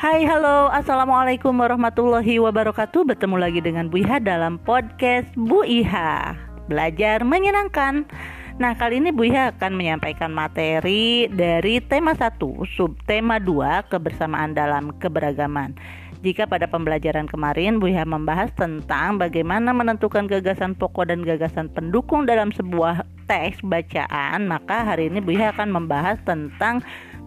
[0.00, 0.72] Hai halo.
[0.72, 3.04] Assalamualaikum warahmatullahi wabarakatuh.
[3.04, 6.40] Bertemu lagi dengan Bu Iha dalam podcast Bu Iha
[6.72, 8.08] Belajar menyenangkan.
[8.56, 12.32] Nah kali ini Bu Iha akan menyampaikan materi dari tema 1
[12.80, 15.76] Subtema 2 Kebersamaan dalam keberagaman.
[16.24, 22.24] Jika pada pembelajaran kemarin Bu Iha membahas tentang bagaimana menentukan gagasan pokok dan gagasan pendukung
[22.24, 26.80] dalam sebuah teks bacaan, maka hari ini Bu Iha akan membahas tentang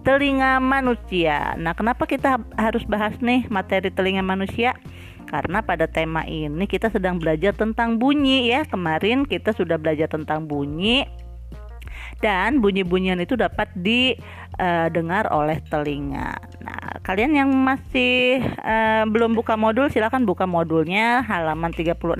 [0.04, 1.56] telinga manusia.
[1.56, 4.76] Nah, kenapa kita harus bahas nih materi telinga manusia?
[5.32, 8.68] Karena pada tema ini kita sedang belajar tentang bunyi ya.
[8.68, 11.08] Kemarin kita sudah belajar tentang bunyi
[12.20, 16.38] dan bunyi-bunyian itu dapat didengar uh, oleh telinga.
[16.64, 22.20] Nah, kalian yang masih uh, belum buka modul silakan buka modulnya halaman 36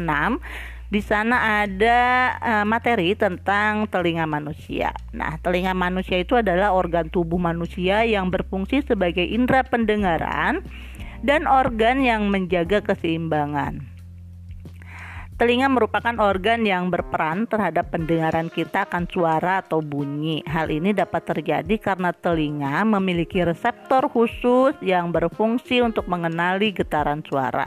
[0.94, 2.00] di sana ada
[2.38, 4.94] uh, materi tentang telinga manusia.
[5.10, 10.62] Nah, telinga manusia itu adalah organ tubuh manusia yang berfungsi sebagai indera pendengaran
[11.26, 13.90] dan organ yang menjaga keseimbangan.
[15.34, 20.46] Telinga merupakan organ yang berperan terhadap pendengaran kita akan suara atau bunyi.
[20.46, 27.66] Hal ini dapat terjadi karena telinga memiliki reseptor khusus yang berfungsi untuk mengenali getaran suara.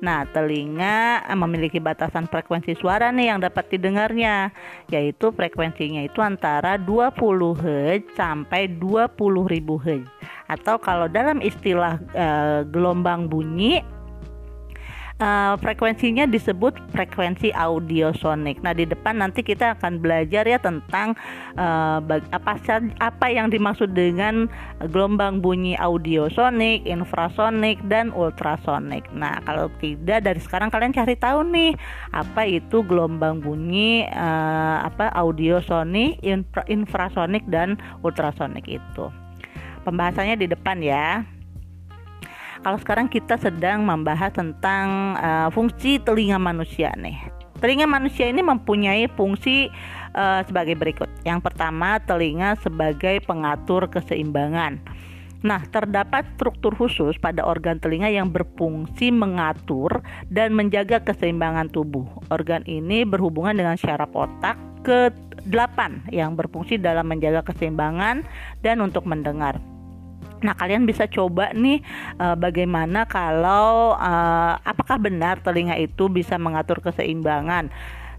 [0.00, 4.48] Nah, telinga memiliki batasan frekuensi suara nih yang dapat didengarnya,
[4.88, 7.20] yaitu frekuensinya itu antara 20
[7.60, 9.12] Hz sampai 20.000
[9.84, 10.08] Hz.
[10.48, 12.26] Atau kalau dalam istilah e,
[12.72, 13.84] gelombang bunyi
[15.20, 18.64] uh, frekuensinya disebut frekuensi audiosonik.
[18.64, 21.14] Nah, di depan nanti kita akan belajar ya tentang
[21.54, 22.00] uh,
[22.32, 22.52] apa
[22.98, 24.48] apa yang dimaksud dengan
[24.90, 29.06] gelombang bunyi audiosonik, infrasonik dan ultrasonik.
[29.12, 31.76] Nah, kalau tidak dari sekarang kalian cari tahu nih
[32.16, 39.06] apa itu gelombang bunyi uh, apa audiosonik, infra, infrasonik dan ultrasonik itu.
[39.84, 41.24] Pembahasannya di depan ya.
[42.60, 47.16] Kalau sekarang kita sedang membahas tentang uh, fungsi telinga manusia nih.
[47.56, 49.72] Telinga manusia ini mempunyai fungsi
[50.12, 51.08] uh, sebagai berikut.
[51.24, 54.76] Yang pertama, telinga sebagai pengatur keseimbangan.
[55.40, 62.04] Nah, terdapat struktur khusus pada organ telinga yang berfungsi mengatur dan menjaga keseimbangan tubuh.
[62.28, 68.20] Organ ini berhubungan dengan syaraf otak ke-8 yang berfungsi dalam menjaga keseimbangan
[68.60, 69.56] dan untuk mendengar.
[70.40, 71.84] Nah, kalian bisa coba nih
[72.16, 77.68] uh, bagaimana kalau uh, apakah benar telinga itu bisa mengatur keseimbangan.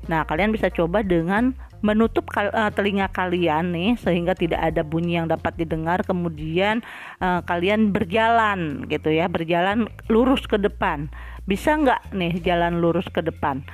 [0.09, 5.17] Nah, kalian bisa coba dengan menutup kal uh, telinga kalian nih sehingga tidak ada bunyi
[5.17, 6.85] yang dapat didengar kemudian
[7.17, 11.09] uh, kalian berjalan gitu ya, berjalan lurus ke depan.
[11.49, 13.65] Bisa nggak nih jalan lurus ke depan?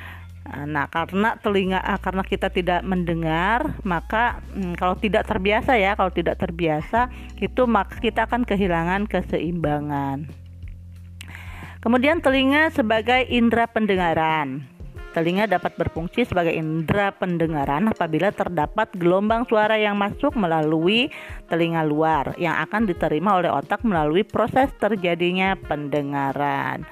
[0.48, 6.10] Nah, karena telinga ah, karena kita tidak mendengar, maka hmm, kalau tidak terbiasa ya, kalau
[6.10, 7.12] tidak terbiasa
[7.44, 10.48] itu maka kita akan kehilangan keseimbangan.
[11.84, 14.66] Kemudian telinga sebagai indera pendengaran.
[15.16, 21.10] Telinga dapat berfungsi sebagai indera pendengaran apabila terdapat gelombang suara yang masuk melalui
[21.50, 26.86] telinga luar yang akan diterima oleh otak melalui proses terjadinya pendengaran.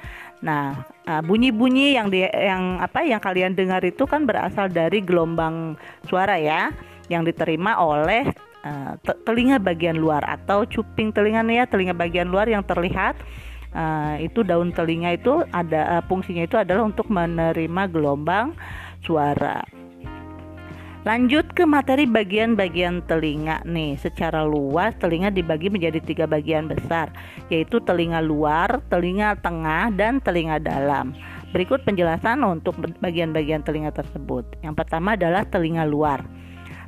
[0.45, 5.73] Nah, uh, bunyi-bunyi yang di, yang apa yang kalian dengar itu kan berasal dari gelombang
[6.05, 6.69] suara ya
[7.09, 8.29] yang diterima oleh
[8.61, 8.93] uh,
[9.25, 13.17] telinga bagian luar atau cuping telinga ya, telinga bagian luar yang terlihat
[13.73, 18.53] uh, itu daun telinga itu ada uh, fungsinya itu adalah untuk menerima gelombang
[19.01, 19.65] suara.
[21.05, 23.93] Lanjut ke materi bagian-bagian telinga nih.
[24.01, 27.13] Secara luas telinga dibagi menjadi tiga bagian besar,
[27.53, 31.13] yaitu telinga luar, telinga tengah, dan telinga dalam.
[31.53, 34.49] Berikut penjelasan untuk bagian-bagian telinga tersebut.
[34.65, 36.25] Yang pertama adalah telinga luar.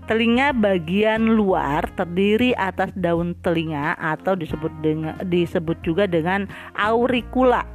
[0.10, 7.70] Telinga bagian luar terdiri atas daun telinga atau disebut dengan disebut juga dengan auricula.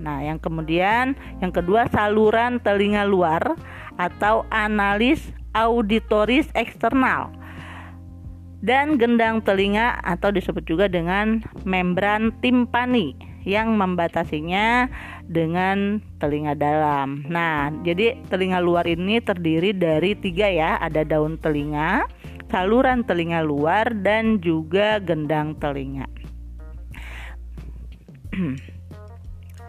[0.00, 1.12] Nah, yang kemudian
[1.44, 3.60] yang kedua saluran telinga luar
[4.00, 7.32] atau analis auditoris eksternal
[8.62, 14.86] dan gendang telinga atau disebut juga dengan membran timpani yang membatasinya
[15.26, 17.26] dengan telinga dalam.
[17.26, 22.06] Nah, jadi telinga luar ini terdiri dari tiga ya, ada daun telinga,
[22.54, 26.06] saluran telinga luar, dan juga gendang telinga.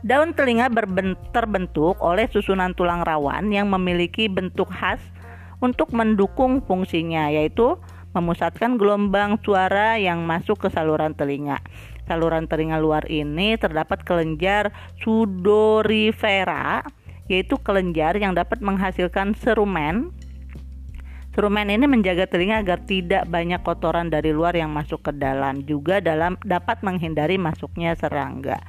[0.10, 0.70] daun telinga
[1.34, 5.02] terbentuk oleh susunan tulang rawan yang memiliki bentuk khas
[5.64, 7.80] untuk mendukung fungsinya yaitu
[8.12, 11.64] memusatkan gelombang suara yang masuk ke saluran telinga.
[12.04, 16.84] Saluran telinga luar ini terdapat kelenjar sudorifera
[17.32, 20.12] yaitu kelenjar yang dapat menghasilkan serumen
[21.34, 25.98] Serumen ini menjaga telinga agar tidak banyak kotoran dari luar yang masuk ke dalam, juga
[25.98, 28.62] dalam dapat menghindari masuknya serangga.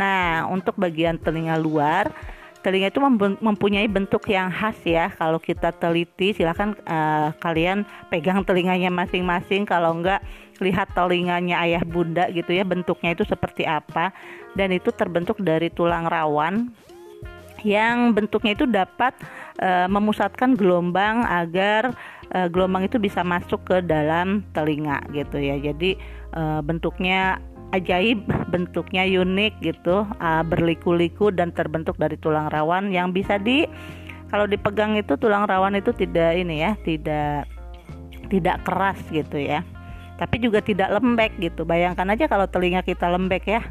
[0.00, 2.08] Nah, untuk bagian telinga luar,
[2.60, 3.00] telinga itu
[3.40, 5.08] mempunyai bentuk yang khas ya.
[5.16, 9.64] Kalau kita teliti, silahkan uh, kalian pegang telinganya masing-masing.
[9.64, 10.20] Kalau enggak,
[10.60, 14.12] lihat telinganya ayah bunda gitu ya, bentuknya itu seperti apa.
[14.52, 16.72] Dan itu terbentuk dari tulang rawan
[17.60, 19.12] yang bentuknya itu dapat
[19.60, 21.92] uh, memusatkan gelombang agar
[22.32, 25.60] uh, gelombang itu bisa masuk ke dalam telinga gitu ya.
[25.60, 26.00] Jadi
[26.32, 27.40] uh, bentuknya
[27.70, 33.66] ajaib, bentuknya unik gitu, uh, berliku-liku dan terbentuk dari tulang rawan yang bisa di
[34.30, 37.50] kalau dipegang itu tulang rawan itu tidak ini ya, tidak
[38.30, 39.66] tidak keras gitu ya.
[40.18, 41.64] Tapi juga tidak lembek gitu.
[41.66, 43.62] Bayangkan aja kalau telinga kita lembek ya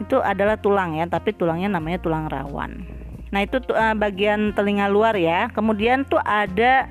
[0.00, 2.82] itu adalah tulang ya tapi tulangnya namanya tulang rawan
[3.30, 6.86] nah itu uh, bagian telinga luar ya kemudian tuh ada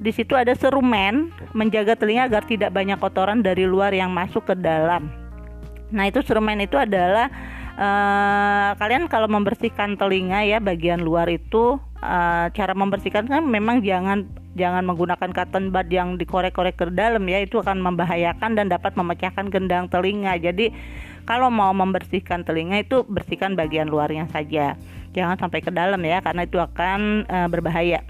[0.00, 4.54] di situ ada serumen menjaga telinga agar tidak banyak kotoran dari luar yang masuk ke
[4.56, 5.08] dalam
[5.92, 7.28] nah itu serumen itu adalah
[7.76, 14.24] uh, kalian kalau membersihkan telinga ya bagian luar itu uh, cara membersihkan kan memang jangan
[14.54, 19.50] jangan menggunakan cotton bud yang dikorek-korek ke dalam ya itu akan membahayakan dan dapat memecahkan
[19.50, 20.70] gendang telinga jadi
[21.24, 24.76] kalau mau membersihkan telinga itu bersihkan bagian luarnya saja.
[25.16, 28.04] Jangan sampai ke dalam ya karena itu akan e, berbahaya.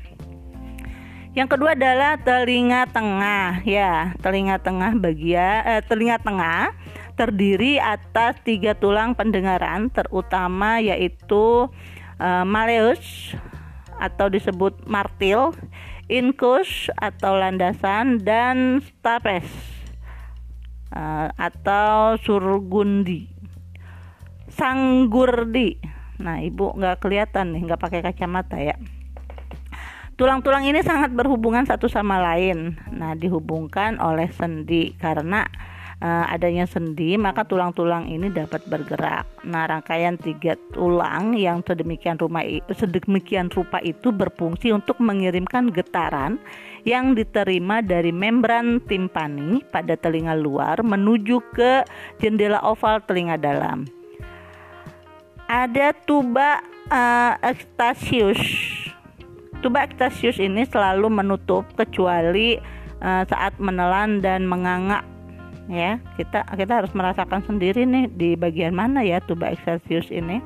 [1.34, 4.14] Yang kedua adalah telinga tengah ya.
[4.18, 6.74] Telinga tengah bagian eh, telinga tengah
[7.14, 11.70] terdiri atas tiga tulang pendengaran terutama yaitu
[12.18, 13.34] e, malleus
[13.98, 15.54] atau disebut martil,
[16.10, 19.46] incus atau landasan dan stapes
[20.94, 23.30] uh, atau surgundi.
[24.54, 25.78] Sanggurdi.
[26.22, 28.76] Nah ibu nggak kelihatan nih nggak pakai kacamata ya.
[30.14, 32.78] Tulang-tulang ini sangat berhubungan satu sama lain.
[32.94, 35.42] Nah dihubungkan oleh sendi karena
[36.02, 39.28] uh, adanya sendi maka tulang-tulang ini dapat bergerak.
[39.44, 42.42] Nah, rangkaian tiga tulang yang sedemikian rupa
[42.72, 46.40] sedemikian rupa itu berfungsi untuk mengirimkan getaran
[46.88, 51.84] yang diterima dari membran timpani pada telinga luar menuju ke
[52.18, 53.86] jendela oval telinga dalam.
[55.44, 58.40] Ada tuba uh, ekstasius.
[59.60, 62.60] Tuba ekstasius ini selalu menutup kecuali
[63.00, 65.04] uh, saat menelan dan menganga
[65.68, 70.40] ya kita kita harus merasakan sendiri nih di bagian mana ya tuba excelsius ini.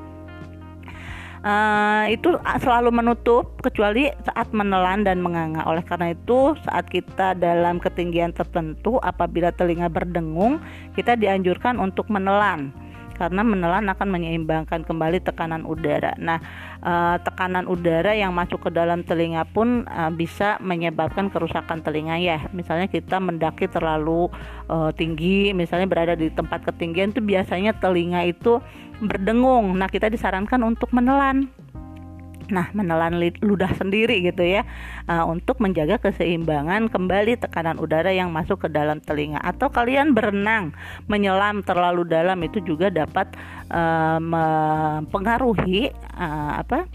[1.39, 5.63] Uh, itu selalu menutup kecuali saat menelan dan menganga.
[5.63, 10.59] Oleh karena itu saat kita dalam ketinggian tertentu apabila telinga berdengung
[10.99, 12.75] kita dianjurkan untuk menelan.
[13.15, 16.11] Karena menelan akan menyeimbangkan kembali tekanan udara.
[16.19, 16.43] Nah,
[16.83, 22.47] uh, tekanan udara yang masuk ke dalam telinga pun uh, bisa menyebabkan kerusakan telinga ya.
[22.51, 24.31] Misalnya kita mendaki terlalu
[24.67, 28.59] uh, tinggi, misalnya berada di tempat ketinggian itu biasanya telinga itu
[28.99, 29.75] berdengung.
[29.79, 31.47] Nah, kita disarankan untuk menelan
[32.49, 34.65] Nah, menelan ludah sendiri gitu ya
[35.05, 39.37] uh, untuk menjaga keseimbangan kembali tekanan udara yang masuk ke dalam telinga.
[39.45, 40.73] Atau kalian berenang,
[41.05, 43.29] menyelam terlalu dalam itu juga dapat
[43.69, 46.89] uh, mempengaruhi uh, apa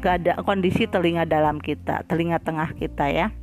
[0.00, 3.34] keada kondisi telinga dalam kita, telinga tengah kita ya.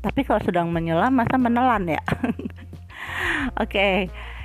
[0.00, 2.02] Tapi kalau sedang menyelam masa menelan ya?
[3.60, 3.66] Oke.
[3.66, 3.96] okay.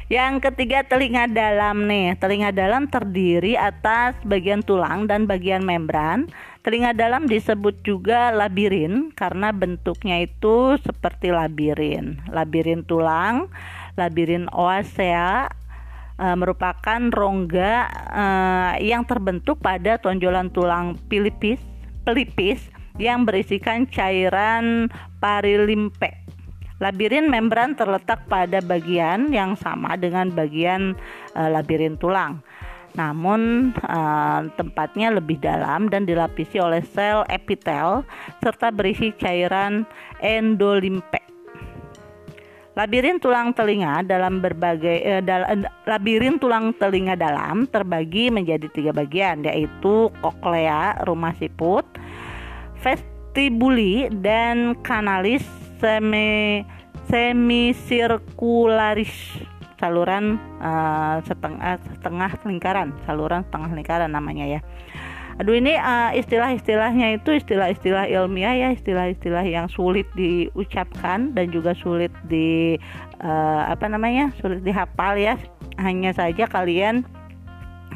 [0.09, 2.17] Yang ketiga telinga dalam nih.
[2.17, 6.25] Telinga dalam terdiri atas bagian tulang dan bagian membran.
[6.65, 12.17] Telinga dalam disebut juga labirin karena bentuknya itu seperti labirin.
[12.25, 13.53] Labirin tulang,
[14.01, 15.45] labirin oasea
[16.17, 17.73] e, merupakan rongga
[18.09, 18.25] e,
[18.89, 21.61] yang terbentuk pada tonjolan tulang pelipis,
[22.97, 24.89] yang berisikan cairan
[25.21, 26.17] parilimpe
[26.79, 30.95] Labirin membran terletak pada bagian yang sama dengan bagian
[31.36, 32.39] uh, labirin tulang.
[32.95, 38.07] Namun uh, tempatnya lebih dalam dan dilapisi oleh sel epitel
[38.39, 39.83] serta berisi cairan
[40.24, 41.19] endolimpe.
[42.79, 49.43] Labirin tulang telinga dalam berbagai eh, dal, labirin tulang telinga dalam terbagi menjadi tiga bagian
[49.43, 51.83] yaitu koklea rumah siput,
[52.79, 55.43] vestibuli dan kanalis
[55.79, 56.62] semi
[57.09, 59.15] semisirkularis.
[59.79, 62.91] Saluran uh, setengah setengah lingkaran.
[63.07, 64.59] Saluran setengah lingkaran namanya ya.
[65.39, 68.75] Aduh ini uh, istilah-istilahnya itu istilah-istilah ilmiah ya.
[68.75, 72.75] Istilah-istilah yang sulit diucapkan dan juga sulit di
[73.24, 74.36] uh, apa namanya?
[74.43, 75.39] Sulit dihafal ya.
[75.79, 77.07] Hanya saja kalian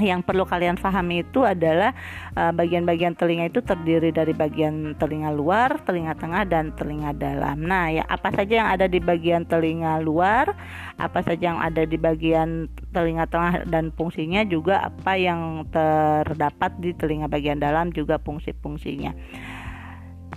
[0.02, 1.94] yang perlu kalian pahami itu adalah
[2.34, 7.62] uh, bagian-bagian uh, telinga itu terdiri dari bagian telinga luar, telinga tengah dan telinga dalam.
[7.62, 10.58] Nah, ya apa saja yang ada di bagian telinga luar,
[10.98, 16.98] apa saja yang ada di bagian telinga tengah dan fungsinya juga apa yang terdapat di
[16.98, 19.14] telinga bagian dalam juga fungsi-fungsinya.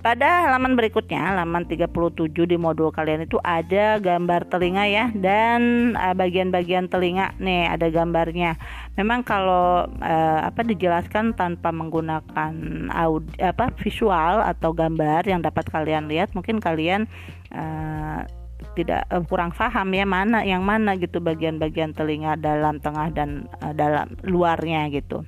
[0.03, 6.15] Pada halaman berikutnya, halaman 37 di modul kalian itu ada gambar telinga ya dan eh,
[6.15, 8.61] bagian-bagian telinga nih ada gambarnya.
[8.97, 12.53] Memang kalau uh, apa dijelaskan tanpa menggunakan
[12.97, 17.05] audio apa visual atau gambar yang dapat kalian lihat, mungkin kalian
[17.53, 18.25] uh,
[18.73, 23.77] tidak uh, kurang paham ya mana yang mana gitu bagian-bagian telinga dalam tengah dan uh,
[23.77, 25.25] dalam luarnya gitu.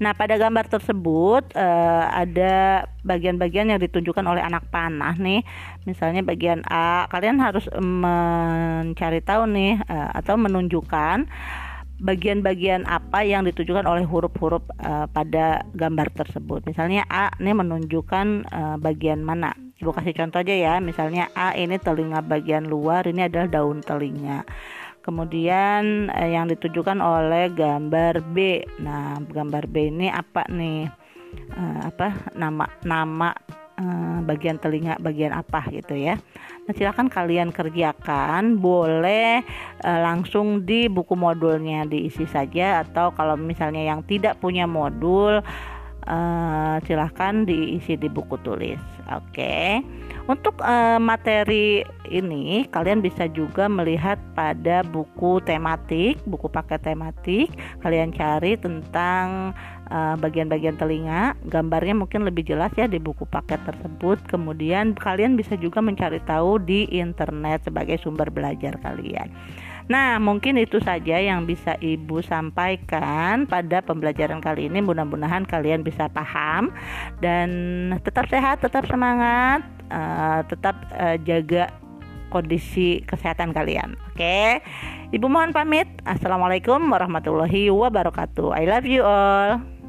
[0.00, 5.44] Nah, pada gambar tersebut uh, ada bagian-bagian yang ditunjukkan oleh anak panah nih.
[5.84, 11.28] Misalnya bagian A, kalian harus mencari tahu nih uh, atau menunjukkan
[12.00, 16.64] bagian-bagian apa yang ditujukan oleh huruf-huruf uh, pada gambar tersebut.
[16.64, 19.52] Misalnya A ini menunjukkan uh, bagian mana.
[19.80, 20.74] Ibu kasih contoh aja ya.
[20.80, 24.48] Misalnya A ini telinga bagian luar, ini adalah daun telinga
[25.00, 28.64] kemudian eh, yang ditujukan oleh gambar B.
[28.80, 30.88] Nah gambar B ini apa nih?
[31.50, 32.32] Eh, apa?
[32.36, 33.30] Nama nama
[33.80, 36.20] eh, bagian telinga bagian apa gitu ya.
[36.68, 38.60] Nah silahkan kalian kerjakan.
[38.60, 39.42] Boleh
[39.80, 45.40] eh, langsung di buku modulnya diisi saja atau kalau misalnya yang tidak punya modul
[46.04, 48.80] eh, silahkan diisi di buku tulis.
[49.10, 49.32] Oke.
[49.32, 49.70] okay.
[50.30, 57.50] Untuk uh, materi ini kalian bisa juga melihat pada buku tematik, buku paket tematik.
[57.82, 59.50] Kalian cari tentang
[59.90, 64.22] eh, bagian-bagian telinga, gambarnya mungkin lebih jelas ya di buku paket tersebut.
[64.26, 69.30] Kemudian kalian bisa juga mencari tahu di internet sebagai sumber belajar kalian.
[69.90, 74.78] Nah, mungkin itu saja yang bisa Ibu sampaikan pada pembelajaran kali ini.
[74.78, 76.70] Mudah-mudahan kalian bisa paham
[77.18, 77.50] dan
[78.06, 81.68] tetap sehat, tetap semangat, uh, tetap uh, jaga
[82.30, 83.98] kondisi kesehatan kalian.
[84.14, 84.62] Oke.
[85.10, 85.90] Ibu mohon pamit.
[86.06, 88.54] Assalamualaikum warahmatullahi wabarakatuh.
[88.54, 89.79] I love you all.